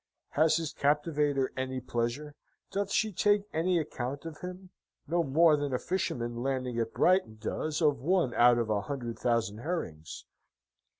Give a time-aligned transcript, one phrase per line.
[0.29, 2.33] Has his captivator any pleasure?
[2.71, 4.71] Doth she take any account of him?
[5.07, 9.19] No more than a fisherman landing at Brighton does of one out of a hundred
[9.19, 10.25] thousand herrings....